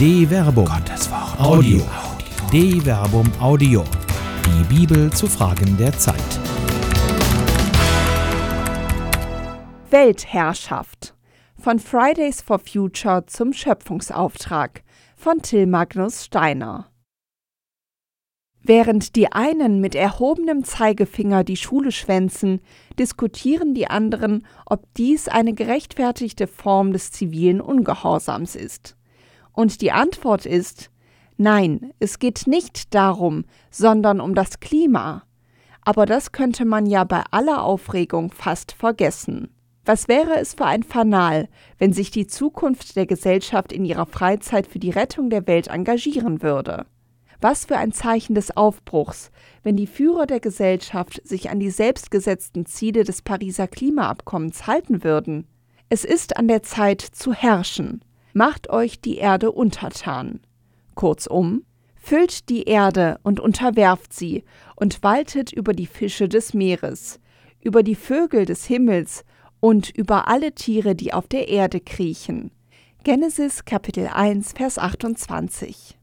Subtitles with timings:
[0.00, 0.64] De Verbum.
[0.64, 1.38] Gottes Wort.
[1.38, 1.82] Audio.
[2.50, 3.84] De Verbum Audio.
[4.46, 6.16] Die Bibel zu Fragen der Zeit.
[9.90, 11.14] Weltherrschaft.
[11.58, 14.84] Von Fridays for Future zum Schöpfungsauftrag
[15.16, 16.90] von Till Magnus Steiner.
[18.62, 22.62] Während die einen mit erhobenem Zeigefinger die Schule schwänzen,
[22.98, 28.96] diskutieren die anderen, ob dies eine gerechtfertigte Form des zivilen Ungehorsams ist.
[29.60, 30.90] Und die Antwort ist
[31.36, 35.24] Nein, es geht nicht darum, sondern um das Klima.
[35.82, 39.54] Aber das könnte man ja bei aller Aufregung fast vergessen.
[39.84, 41.46] Was wäre es für ein Fanal,
[41.76, 46.40] wenn sich die Zukunft der Gesellschaft in ihrer Freizeit für die Rettung der Welt engagieren
[46.40, 46.86] würde?
[47.42, 49.30] Was für ein Zeichen des Aufbruchs,
[49.62, 55.46] wenn die Führer der Gesellschaft sich an die selbstgesetzten Ziele des Pariser Klimaabkommens halten würden.
[55.90, 58.00] Es ist an der Zeit zu herrschen.
[58.32, 60.40] Macht euch die Erde untertan.
[60.94, 64.44] Kurzum, füllt die Erde und unterwerft sie
[64.76, 67.20] und waltet über die Fische des Meeres,
[67.60, 69.24] über die Vögel des Himmels
[69.60, 72.50] und über alle Tiere, die auf der Erde kriechen.
[73.04, 76.00] Genesis Kapitel 1 Vers 28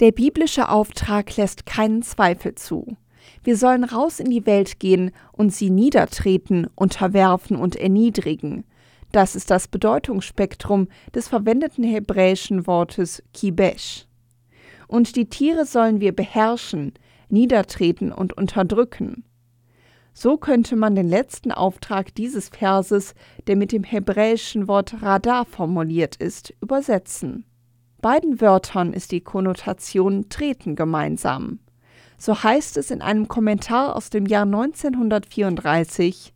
[0.00, 2.96] der biblische Auftrag lässt keinen Zweifel zu.
[3.44, 8.64] Wir sollen raus in die Welt gehen und sie niedertreten, unterwerfen und erniedrigen.
[9.14, 14.08] Das ist das Bedeutungsspektrum des verwendeten hebräischen Wortes Kibesh.
[14.88, 16.94] Und die Tiere sollen wir beherrschen,
[17.28, 19.22] niedertreten und unterdrücken.
[20.14, 23.14] So könnte man den letzten Auftrag dieses Verses,
[23.46, 27.44] der mit dem hebräischen Wort Radar formuliert ist, übersetzen.
[28.00, 31.60] Beiden Wörtern ist die Konnotation treten gemeinsam.
[32.18, 36.33] So heißt es in einem Kommentar aus dem Jahr 1934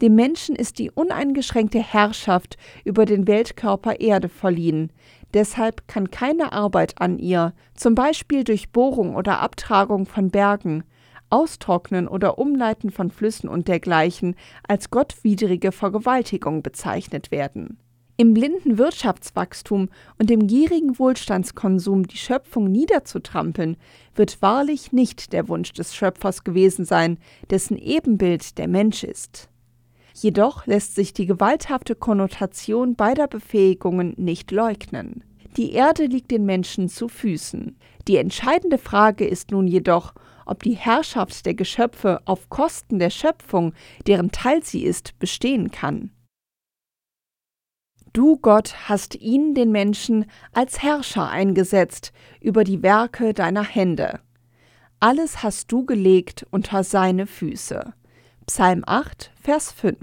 [0.00, 4.92] Dem Menschen ist die uneingeschränkte Herrschaft über den Weltkörper Erde verliehen,
[5.32, 10.84] deshalb kann keine Arbeit an ihr, zum Beispiel durch Bohrung oder Abtragung von Bergen,
[11.30, 14.36] Austrocknen oder Umleiten von Flüssen und dergleichen
[14.66, 17.78] als gottwidrige Vergewaltigung bezeichnet werden
[18.16, 19.88] im blinden Wirtschaftswachstum
[20.18, 23.76] und dem gierigen Wohlstandskonsum die Schöpfung niederzutrampeln,
[24.14, 27.18] wird wahrlich nicht der Wunsch des Schöpfers gewesen sein,
[27.50, 29.48] dessen Ebenbild der Mensch ist.
[30.14, 35.24] Jedoch lässt sich die gewalthafte Konnotation beider Befähigungen nicht leugnen.
[35.56, 37.76] Die Erde liegt den Menschen zu Füßen.
[38.06, 40.14] Die entscheidende Frage ist nun jedoch,
[40.46, 43.72] ob die Herrschaft der Geschöpfe auf Kosten der Schöpfung,
[44.06, 46.10] deren Teil sie ist, bestehen kann.
[48.12, 54.20] Du, Gott, hast ihn, den Menschen, als Herrscher eingesetzt über die Werke deiner Hände.
[55.00, 57.92] Alles hast du gelegt unter seine Füße.
[58.46, 59.96] Psalm 8, Vers 5.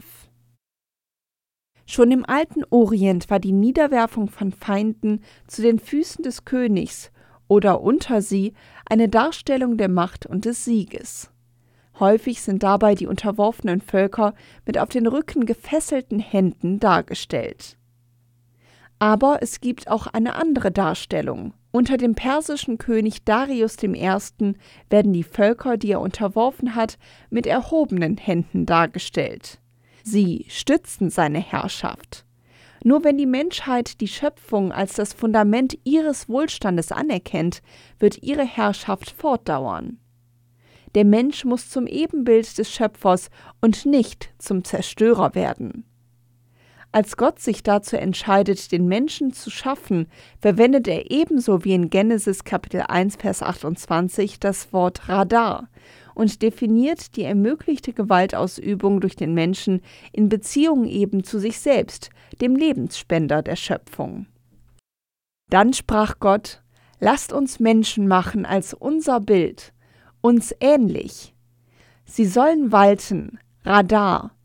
[1.86, 7.12] Schon im alten Orient war die Niederwerfung von Feinden zu den Füßen des Königs
[7.48, 8.54] oder unter sie
[8.90, 11.30] eine Darstellung der Macht und des Sieges.
[12.00, 14.34] Häufig sind dabei die unterworfenen Völker
[14.66, 17.78] mit auf den Rücken gefesselten Händen dargestellt.
[18.98, 21.54] Aber es gibt auch eine andere Darstellung.
[21.72, 23.96] Unter dem persischen König Darius I.
[24.90, 26.98] werden die Völker, die er unterworfen hat,
[27.30, 29.60] mit erhobenen Händen dargestellt.
[30.04, 32.26] Sie stützen seine Herrschaft.
[32.84, 37.62] Nur wenn die Menschheit die Schöpfung als das Fundament ihres Wohlstandes anerkennt,
[38.00, 40.00] wird ihre Herrschaft fortdauern.
[40.96, 43.30] Der Mensch muss zum Ebenbild des Schöpfers
[43.62, 45.86] und nicht zum Zerstörer werden.
[46.94, 50.08] Als Gott sich dazu entscheidet, den Menschen zu schaffen,
[50.42, 55.70] verwendet er ebenso wie in Genesis Kapitel 1 Vers 28 das Wort Radar
[56.16, 59.82] und definiert die ermöglichte Gewaltausübung durch den Menschen
[60.12, 62.10] in Beziehung eben zu sich selbst,
[62.42, 64.26] dem Lebensspender der Schöpfung.
[65.50, 66.62] Dann sprach Gott,
[67.04, 69.74] Lasst uns Menschen machen als unser Bild,
[70.22, 71.34] uns ähnlich.
[72.06, 74.36] Sie sollen walten, Radar,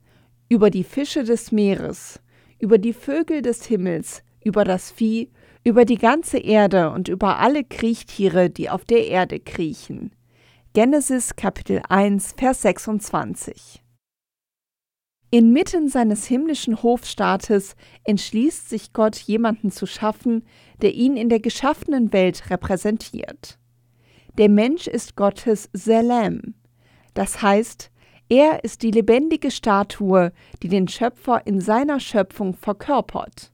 [0.49, 2.19] über die Fische des Meeres,
[2.59, 5.31] über die Vögel des Himmels, über das Vieh,
[5.65, 10.13] über die ganze Erde und über alle Kriechtiere, die auf der Erde kriechen.
[10.75, 13.83] Genesis Kapitel 1, Vers 26.
[15.31, 17.75] Inmitten seines himmlischen Hofstaates
[18.05, 20.45] entschließt sich Gott, jemanden zu schaffen,
[20.83, 23.59] der ihn in der geschaffenen Welt repräsentiert.
[24.39, 26.55] Der Mensch ist Gottes Selem,
[27.15, 27.91] das heißt,
[28.29, 30.33] er ist die lebendige Statue,
[30.63, 33.53] die den Schöpfer in seiner Schöpfung verkörpert.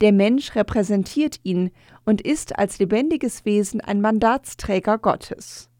[0.00, 1.70] Der Mensch repräsentiert ihn
[2.04, 5.70] und ist als lebendiges Wesen ein Mandatsträger Gottes.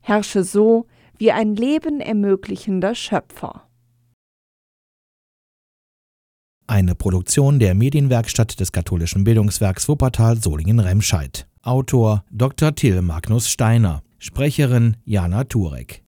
[0.00, 3.62] Herrsche so wie ein Leben ermöglichender Schöpfer.
[6.66, 11.46] Eine Produktion der Medienwerkstatt des katholischen Bildungswerks Wuppertal Solingen-Remscheid.
[11.62, 12.74] Autor Dr.
[12.74, 14.02] Till Magnus Steiner.
[14.18, 16.02] Sprecherin Jana Turek.